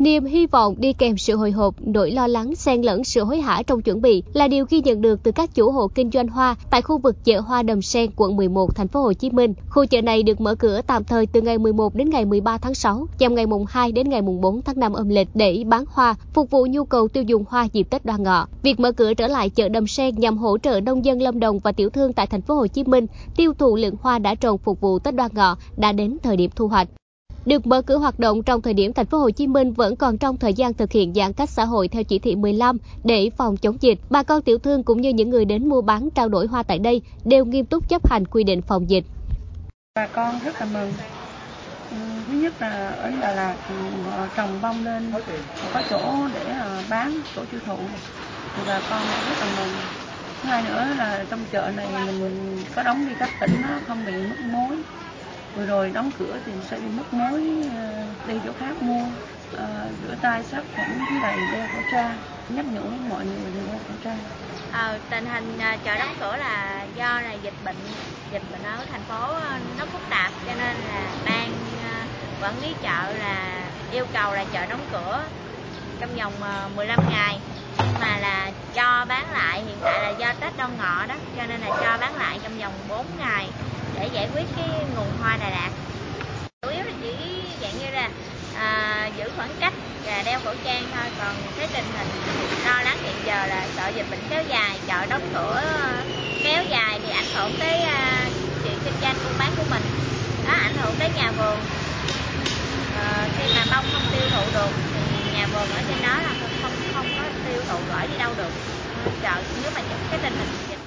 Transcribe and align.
Niềm 0.00 0.24
hy 0.24 0.46
vọng 0.46 0.74
đi 0.78 0.92
kèm 0.92 1.16
sự 1.16 1.36
hồi 1.36 1.50
hộp, 1.50 1.74
nỗi 1.80 2.10
lo 2.10 2.26
lắng 2.26 2.54
xen 2.54 2.82
lẫn 2.82 3.04
sự 3.04 3.24
hối 3.24 3.40
hả 3.40 3.62
trong 3.66 3.82
chuẩn 3.82 4.02
bị 4.02 4.22
là 4.32 4.48
điều 4.48 4.64
ghi 4.70 4.80
nhận 4.80 5.00
được 5.00 5.22
từ 5.22 5.32
các 5.32 5.54
chủ 5.54 5.70
hộ 5.70 5.88
kinh 5.88 6.10
doanh 6.10 6.28
hoa 6.28 6.56
tại 6.70 6.82
khu 6.82 6.98
vực 6.98 7.24
chợ 7.24 7.40
hoa 7.40 7.62
Đầm 7.62 7.82
Sen, 7.82 8.10
quận 8.16 8.36
11, 8.36 8.74
thành 8.74 8.88
phố 8.88 9.02
Hồ 9.02 9.12
Chí 9.12 9.30
Minh. 9.30 9.54
Khu 9.68 9.86
chợ 9.86 10.02
này 10.02 10.22
được 10.22 10.40
mở 10.40 10.54
cửa 10.54 10.80
tạm 10.86 11.04
thời 11.04 11.26
từ 11.26 11.40
ngày 11.40 11.58
11 11.58 11.94
đến 11.94 12.10
ngày 12.10 12.24
13 12.24 12.58
tháng 12.58 12.74
6, 12.74 13.06
trong 13.18 13.34
ngày 13.34 13.46
mùng 13.46 13.64
2 13.68 13.92
đến 13.92 14.08
ngày 14.08 14.22
mùng 14.22 14.40
4 14.40 14.62
tháng 14.62 14.80
5 14.80 14.92
âm 14.92 15.08
lịch 15.08 15.28
để 15.34 15.64
bán 15.66 15.84
hoa, 15.88 16.14
phục 16.34 16.50
vụ 16.50 16.66
nhu 16.66 16.84
cầu 16.84 17.08
tiêu 17.08 17.22
dùng 17.22 17.44
hoa 17.48 17.68
dịp 17.72 17.90
Tết 17.90 18.04
Đoan 18.04 18.22
Ngọ. 18.22 18.46
Việc 18.62 18.80
mở 18.80 18.92
cửa 18.92 19.14
trở 19.14 19.26
lại 19.26 19.50
chợ 19.50 19.68
Đầm 19.68 19.86
Sen 19.86 20.14
nhằm 20.14 20.38
hỗ 20.38 20.58
trợ 20.58 20.80
nông 20.80 21.04
dân 21.04 21.22
Lâm 21.22 21.40
Đồng 21.40 21.58
và 21.58 21.72
tiểu 21.72 21.90
thương 21.90 22.12
tại 22.12 22.26
thành 22.26 22.42
phố 22.42 22.54
Hồ 22.54 22.66
Chí 22.66 22.84
Minh 22.84 23.06
tiêu 23.36 23.54
thụ 23.58 23.76
lượng 23.76 23.94
hoa 24.00 24.18
đã 24.18 24.34
trồng 24.34 24.58
phục 24.58 24.80
vụ 24.80 24.98
Tết 24.98 25.14
Đoan 25.14 25.30
Ngọ 25.34 25.56
đã 25.76 25.92
đến 25.92 26.16
thời 26.22 26.36
điểm 26.36 26.50
thu 26.56 26.68
hoạch 26.68 26.88
được 27.44 27.66
mở 27.66 27.82
cửa 27.82 27.96
hoạt 27.96 28.18
động 28.18 28.42
trong 28.42 28.62
thời 28.62 28.74
điểm 28.74 28.92
thành 28.92 29.06
phố 29.06 29.18
Hồ 29.18 29.30
Chí 29.30 29.46
Minh 29.46 29.72
vẫn 29.72 29.96
còn 29.96 30.18
trong 30.18 30.36
thời 30.36 30.54
gian 30.54 30.74
thực 30.74 30.92
hiện 30.92 31.14
giãn 31.14 31.32
cách 31.32 31.50
xã 31.50 31.64
hội 31.64 31.88
theo 31.88 32.04
chỉ 32.04 32.18
thị 32.18 32.36
15 32.36 32.78
để 33.04 33.30
phòng 33.36 33.56
chống 33.56 33.76
dịch. 33.80 33.98
Bà 34.10 34.22
con 34.22 34.42
tiểu 34.42 34.58
thương 34.58 34.82
cũng 34.82 35.00
như 35.00 35.08
những 35.08 35.30
người 35.30 35.44
đến 35.44 35.68
mua 35.68 35.80
bán 35.80 36.10
trao 36.10 36.28
đổi 36.28 36.46
hoa 36.46 36.62
tại 36.62 36.78
đây 36.78 37.02
đều 37.24 37.44
nghiêm 37.44 37.66
túc 37.66 37.88
chấp 37.88 38.10
hành 38.10 38.26
quy 38.26 38.44
định 38.44 38.62
phòng 38.62 38.90
dịch. 38.90 39.04
Bà 39.94 40.06
con 40.06 40.34
rất 40.44 40.60
là 40.60 40.66
mừng. 40.72 40.92
Ừ, 41.90 41.96
thứ 42.28 42.34
nhất 42.34 42.52
là 42.60 42.88
ở 42.88 43.10
Đà 43.20 43.34
Lạt 43.34 43.56
ừ, 43.68 43.74
trồng 44.36 44.58
bông 44.62 44.84
lên 44.84 45.12
có 45.74 45.82
chỗ 45.90 46.28
để 46.34 46.52
ờ, 46.60 46.82
bán, 46.90 47.20
chỗ 47.36 47.42
tiêu 47.50 47.60
thụ 47.66 47.76
thì 48.56 48.62
bà 48.66 48.80
con 48.90 49.00
rất 49.28 49.38
là 49.40 49.46
mừng. 49.56 49.74
Thứ 50.42 50.48
hai 50.48 50.62
nữa 50.62 50.86
là 50.98 51.24
trong 51.30 51.40
chợ 51.52 51.70
này 51.76 51.88
mình 52.20 52.64
có 52.74 52.82
đóng 52.82 53.06
đi 53.08 53.14
các 53.18 53.30
tỉnh 53.40 53.50
nó 53.62 53.80
không 53.86 54.04
bị 54.06 54.12
mất 54.12 54.40
mối 54.40 54.76
vừa 55.56 55.66
rồi 55.66 55.90
đóng 55.90 56.10
cửa 56.18 56.36
thì 56.46 56.52
sẽ 56.70 56.76
bị 56.76 56.88
mất 56.96 57.14
mối 57.14 57.42
ờ, 57.76 58.04
đi 58.28 58.34
chỗ 58.46 58.52
khác 58.60 58.82
mua. 58.82 59.04
À, 59.58 59.66
rửa 60.02 60.14
tay 60.22 60.42
sát 60.44 60.62
khuẩn 60.76 60.88
với 61.10 61.20
lại 61.20 61.38
đeo 61.52 61.66
khẩu 61.72 61.82
trang 61.92 62.18
nhắc 62.48 62.64
nhở 62.72 62.82
mọi 63.08 63.24
người 63.24 63.52
đeo 63.54 63.78
khẩu 63.88 63.96
trang. 64.04 64.18
À, 64.72 64.98
tình 65.10 65.26
hình 65.26 65.58
chợ 65.84 65.98
đóng 65.98 66.14
cửa 66.20 66.36
là 66.36 66.86
do 66.96 67.20
là 67.20 67.32
dịch 67.32 67.54
bệnh 67.64 67.76
dịch 68.32 68.42
bệnh 68.52 68.62
ở 68.62 68.84
thành 68.92 69.02
phố 69.08 69.38
nó 69.78 69.84
phức 69.86 70.00
tạp 70.10 70.32
cho 70.46 70.52
nên 70.54 70.76
là 70.76 71.02
ban 71.24 71.52
quản 72.42 72.62
lý 72.62 72.74
chợ 72.82 73.12
là 73.18 73.62
yêu 73.92 74.06
cầu 74.12 74.34
là 74.34 74.44
chợ 74.52 74.66
đóng 74.66 74.80
cửa 74.92 75.22
trong 76.00 76.16
vòng 76.16 76.32
15 76.76 76.98
ngày. 77.10 77.40
Nhưng 77.78 78.00
mà 78.00 78.18
là 78.18 78.50
cho 78.74 79.04
bán 79.08 79.24
lại 79.32 79.62
hiện 79.66 79.76
tại 79.84 80.02
là 80.02 80.10
do 80.18 80.32
Tết 80.40 80.56
Đoan 80.58 80.70
Ngọ 80.78 81.06
đó 81.08 81.14
cho 81.36 81.46
nên 81.46 81.60
là 81.60 81.68
cho 81.68 81.98
bán 82.00 82.16
lại 82.16 82.38
trong 82.42 82.58
vòng 82.58 82.72
4 82.88 83.06
ngày 83.18 83.48
để 84.00 84.08
giải 84.12 84.28
quyết 84.34 84.44
cái 84.56 84.68
nguồn 84.96 85.06
hoa 85.20 85.36
Đà 85.36 85.50
Lạt 85.50 85.70
chủ 86.62 86.68
yếu 86.70 86.84
là 86.84 86.92
chỉ 87.02 87.14
dạng 87.62 87.78
như 87.78 87.90
là 87.92 88.08
à, 88.56 89.10
giữ 89.16 89.24
khoảng 89.36 89.50
cách 89.60 89.72
và 90.06 90.22
đeo 90.26 90.40
khẩu 90.44 90.54
trang 90.64 90.84
thôi 90.94 91.10
còn 91.18 91.34
cái 91.58 91.68
tình 91.72 91.84
hình 91.98 92.08
lo 92.64 92.82
lắng 92.82 92.96
hiện 93.02 93.16
giờ 93.26 93.46
là 93.46 93.66
sợ 93.76 93.88
dịch 93.96 94.10
bệnh 94.10 94.20
kéo 94.30 94.42
dài 94.48 94.78
chợ 94.86 95.06
đóng 95.06 95.22
cửa 95.34 95.62
kéo 96.44 96.62
dài 96.70 97.00
thì 97.06 97.12
ảnh 97.12 97.30
hưởng 97.34 97.52
tới 97.58 97.74
à, 97.80 98.24
chuyện 98.64 98.78
kinh 98.84 98.94
doanh 99.02 99.14
buôn 99.24 99.32
bán 99.38 99.52
của 99.56 99.64
mình. 99.70 99.82
Đó 100.46 100.52
ảnh 100.52 100.74
hưởng 100.82 100.94
tới 100.98 101.08
nhà 101.16 101.30
vườn. 101.38 101.58
À, 102.98 103.28
khi 103.38 103.52
mà 103.54 103.64
bông 103.76 103.84
không 103.92 104.02
tiêu 104.12 104.28
thụ 104.30 104.42
được 104.54 104.70
thì 105.24 105.38
nhà 105.38 105.46
vườn 105.46 105.68
ở 105.70 105.82
trên 105.88 106.02
đó 106.02 106.16
là 106.22 106.34
không 106.40 106.50
không, 106.62 106.72
không 106.94 107.06
có 107.18 107.24
tiêu 107.48 107.62
thụ 107.68 107.78
gửi 107.88 108.06
đi 108.06 108.18
đâu 108.18 108.32
được. 108.36 108.50
Chợ 109.22 109.34
nếu 109.62 109.70
mà 109.74 109.80
cái 110.10 110.18
tình 110.22 110.32
hình 110.32 110.79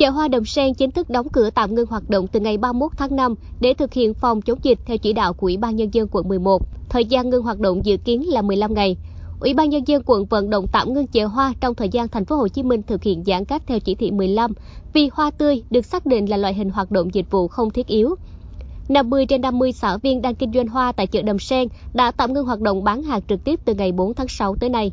Chợ 0.00 0.10
hoa 0.10 0.28
Đầm 0.28 0.44
Sen 0.44 0.74
chính 0.74 0.90
thức 0.90 1.10
đóng 1.10 1.28
cửa 1.28 1.50
tạm 1.50 1.74
ngưng 1.74 1.86
hoạt 1.86 2.10
động 2.10 2.26
từ 2.26 2.40
ngày 2.40 2.58
31 2.58 2.92
tháng 2.96 3.16
5 3.16 3.34
để 3.60 3.74
thực 3.74 3.92
hiện 3.92 4.14
phòng 4.14 4.42
chống 4.42 4.58
dịch 4.62 4.78
theo 4.86 4.98
chỉ 4.98 5.12
đạo 5.12 5.32
của 5.32 5.46
Ủy 5.46 5.56
ban 5.56 5.76
Nhân 5.76 5.94
dân 5.94 6.08
quận 6.10 6.28
11. 6.28 6.62
Thời 6.88 7.04
gian 7.04 7.30
ngưng 7.30 7.42
hoạt 7.42 7.58
động 7.58 7.84
dự 7.84 7.96
kiến 7.96 8.28
là 8.28 8.42
15 8.42 8.74
ngày. 8.74 8.96
Ủy 9.40 9.54
ban 9.54 9.70
Nhân 9.70 9.82
dân 9.86 10.02
quận 10.06 10.24
vận 10.24 10.50
động 10.50 10.66
tạm 10.66 10.94
ngưng 10.94 11.06
chợ 11.06 11.26
hoa 11.26 11.52
trong 11.60 11.74
thời 11.74 11.88
gian 11.88 12.08
thành 12.08 12.24
phố 12.24 12.36
Hồ 12.36 12.48
Chí 12.48 12.62
Minh 12.62 12.82
thực 12.82 13.02
hiện 13.02 13.24
giãn 13.26 13.44
cách 13.44 13.62
theo 13.66 13.80
chỉ 13.80 13.94
thị 13.94 14.10
15 14.10 14.52
vì 14.92 15.10
hoa 15.12 15.30
tươi 15.30 15.62
được 15.70 15.86
xác 15.86 16.06
định 16.06 16.30
là 16.30 16.36
loại 16.36 16.54
hình 16.54 16.70
hoạt 16.70 16.90
động 16.90 17.14
dịch 17.14 17.30
vụ 17.30 17.48
không 17.48 17.70
thiết 17.70 17.86
yếu. 17.86 18.14
50 18.88 19.26
trên 19.26 19.40
50 19.40 19.72
xã 19.72 19.96
viên 19.96 20.22
đang 20.22 20.34
kinh 20.34 20.52
doanh 20.52 20.68
hoa 20.68 20.92
tại 20.92 21.06
chợ 21.06 21.22
Đầm 21.22 21.38
Sen 21.38 21.68
đã 21.94 22.10
tạm 22.10 22.32
ngưng 22.32 22.46
hoạt 22.46 22.60
động 22.60 22.84
bán 22.84 23.02
hàng 23.02 23.20
trực 23.28 23.44
tiếp 23.44 23.60
từ 23.64 23.74
ngày 23.74 23.92
4 23.92 24.14
tháng 24.14 24.28
6 24.28 24.56
tới 24.56 24.70
nay. 24.70 24.92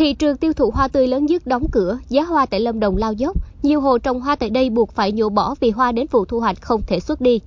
Thị 0.00 0.14
trường 0.14 0.36
tiêu 0.36 0.52
thụ 0.52 0.70
hoa 0.70 0.88
tươi 0.88 1.06
lớn 1.06 1.26
nhất 1.26 1.46
đóng 1.46 1.66
cửa, 1.72 1.98
giá 2.08 2.22
hoa 2.22 2.46
tại 2.46 2.60
Lâm 2.60 2.80
Đồng 2.80 2.96
lao 2.96 3.12
dốc. 3.12 3.36
Nhiều 3.62 3.80
hộ 3.80 3.98
trồng 3.98 4.20
hoa 4.20 4.36
tại 4.36 4.50
đây 4.50 4.70
buộc 4.70 4.92
phải 4.92 5.12
nhổ 5.12 5.28
bỏ 5.28 5.54
vì 5.60 5.70
hoa 5.70 5.92
đến 5.92 6.06
vụ 6.10 6.24
thu 6.24 6.40
hoạch 6.40 6.62
không 6.62 6.80
thể 6.86 7.00
xuất 7.00 7.20
đi. 7.20 7.40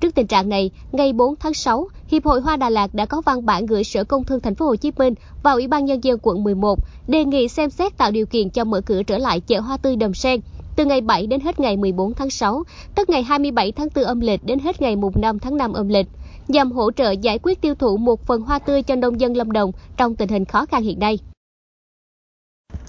Trước 0.00 0.14
tình 0.14 0.26
trạng 0.26 0.48
này, 0.48 0.70
ngày 0.92 1.12
4 1.12 1.34
tháng 1.36 1.54
6, 1.54 1.88
Hiệp 2.08 2.24
hội 2.24 2.40
Hoa 2.40 2.56
Đà 2.56 2.70
Lạt 2.70 2.94
đã 2.94 3.06
có 3.06 3.20
văn 3.20 3.46
bản 3.46 3.66
gửi 3.66 3.84
Sở 3.84 4.04
Công 4.04 4.24
Thương 4.24 4.40
Thành 4.40 4.54
phố 4.54 4.66
Hồ 4.66 4.76
Chí 4.76 4.90
Minh 4.98 5.14
và 5.42 5.52
Ủy 5.52 5.66
ban 5.66 5.84
nhân 5.84 6.04
dân 6.04 6.18
quận 6.22 6.44
11 6.44 6.78
đề 7.08 7.24
nghị 7.24 7.48
xem 7.48 7.70
xét 7.70 7.96
tạo 7.96 8.10
điều 8.10 8.26
kiện 8.26 8.50
cho 8.50 8.64
mở 8.64 8.80
cửa 8.80 9.02
trở 9.02 9.18
lại 9.18 9.40
chợ 9.40 9.60
hoa 9.60 9.76
tươi 9.76 9.96
Đầm 9.96 10.14
Sen 10.14 10.40
từ 10.76 10.84
ngày 10.84 11.00
7 11.00 11.26
đến 11.26 11.40
hết 11.40 11.60
ngày 11.60 11.76
14 11.76 12.14
tháng 12.14 12.30
6, 12.30 12.62
tức 12.94 13.10
ngày 13.10 13.22
27 13.22 13.72
tháng 13.72 13.88
4 13.94 14.04
âm 14.04 14.20
lịch 14.20 14.44
đến 14.44 14.58
hết 14.58 14.82
ngày 14.82 14.96
5 15.22 15.38
tháng 15.38 15.56
5 15.56 15.72
âm 15.72 15.88
lịch, 15.88 16.06
nhằm 16.48 16.72
hỗ 16.72 16.90
trợ 16.90 17.10
giải 17.10 17.38
quyết 17.42 17.60
tiêu 17.60 17.74
thụ 17.74 17.96
một 17.96 18.26
phần 18.26 18.42
hoa 18.42 18.58
tươi 18.58 18.82
cho 18.82 18.94
nông 18.96 19.20
dân 19.20 19.36
Lâm 19.36 19.52
Đồng 19.52 19.72
trong 19.96 20.14
tình 20.14 20.28
hình 20.28 20.44
khó 20.44 20.66
khăn 20.66 20.82
hiện 20.82 20.98
nay. 20.98 21.18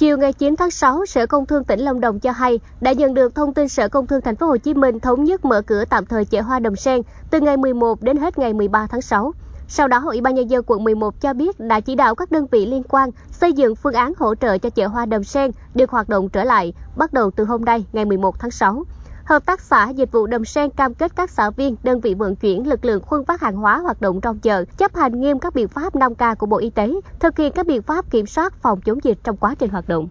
Chiều 0.02 0.18
ngày 0.18 0.34
9 0.34 0.56
tháng 0.56 0.72
6, 0.72 1.06
Sở 1.06 1.26
Công 1.26 1.46
Thương 1.46 1.64
tỉnh 1.64 1.80
Lâm 1.80 2.00
Đồng 2.00 2.20
cho 2.20 2.32
hay 2.32 2.60
đã 2.82 2.92
nhận 2.92 3.14
được 3.14 3.36
thông 3.36 3.54
tin 3.54 3.68
Sở 3.68 3.88
Công 3.88 4.08
Thương 4.08 4.22
thành 4.22 4.36
phố 4.36 4.48
Hồ 4.48 4.58
Chí 4.58 4.74
Minh 4.74 5.00
thống 5.00 5.24
nhất 5.24 5.46
mở 5.46 5.62
cửa 5.62 5.86
tạm 5.86 6.06
thời 6.06 6.26
chợ 6.26 6.42
hoa 6.42 6.60
Đồng 6.60 6.76
Sen 6.76 7.02
từ 7.30 7.40
ngày 7.40 7.58
11 7.58 8.02
đến 8.02 8.18
hết 8.18 8.38
ngày 8.38 8.54
13 8.54 8.88
tháng 8.88 9.02
6. 9.02 9.34
Sau 9.68 9.88
đó, 9.88 10.04
Ủy 10.06 10.22
ban 10.22 10.36
nhân 10.36 10.50
dân 10.50 10.64
quận 10.68 10.84
11 10.84 11.22
cho 11.22 11.34
biết 11.34 11.60
đã 11.60 11.80
chỉ 11.80 11.96
đạo 11.96 12.16
các 12.16 12.32
đơn 12.32 12.48
vị 12.52 12.66
liên 12.66 12.84
quan 12.84 13.10
xây 13.32 13.54
dựng 13.54 13.76
phương 13.76 13.94
án 13.94 14.14
hỗ 14.18 14.36
trợ 14.36 14.58
cho 14.58 14.70
chợ 14.70 14.88
hoa 14.88 15.06
Đầm 15.06 15.24
Sen 15.24 15.52
được 15.76 15.90
hoạt 15.92 16.10
động 16.10 16.30
trở 16.30 16.44
lại 16.44 16.74
bắt 16.96 17.14
đầu 17.14 17.32
từ 17.32 17.46
hôm 17.46 17.66
nay 17.66 17.86
ngày 17.94 18.06
11 18.06 18.40
tháng 18.40 18.52
6. 18.52 18.84
Hợp 19.26 19.46
tác 19.46 19.62
xã 19.62 19.90
dịch 19.90 20.12
vụ 20.12 20.28
Đầm 20.28 20.46
Sen 20.46 20.70
cam 20.70 20.94
kết 20.94 21.16
các 21.16 21.30
xã 21.30 21.50
viên, 21.50 21.76
đơn 21.84 22.00
vị 22.00 22.14
vận 22.14 22.36
chuyển 22.36 22.68
lực 22.68 22.86
lượng 22.86 23.02
khuân 23.02 23.24
vác 23.28 23.42
hàng 23.42 23.56
hóa 23.56 23.78
hoạt 23.78 24.02
động 24.02 24.22
trong 24.22 24.40
chợ, 24.40 24.66
chấp 24.78 24.96
hành 24.96 25.22
nghiêm 25.22 25.40
các 25.40 25.56
biện 25.56 25.68
pháp 25.68 25.96
5K 25.96 26.36
của 26.36 26.46
Bộ 26.46 26.58
Y 26.58 26.70
tế, 26.70 26.92
thực 27.20 27.38
hiện 27.38 27.52
các 27.52 27.66
biện 27.66 27.82
pháp 27.82 28.12
kiểm 28.12 28.26
soát 28.26 28.54
phòng 28.62 28.82
chống 28.82 29.00
dịch 29.04 29.18
trong 29.24 29.38
quá 29.38 29.56
trình 29.60 29.70
hoạt 29.70 29.88
động. 29.88 30.10